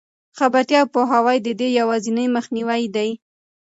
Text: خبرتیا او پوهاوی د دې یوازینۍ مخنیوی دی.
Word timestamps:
خبرتیا 0.39 0.79
او 0.81 0.91
پوهاوی 0.93 1.37
د 1.43 1.49
دې 1.59 1.67
یوازینۍ 1.79 2.27
مخنیوی 2.35 2.83
دی. 2.95 3.09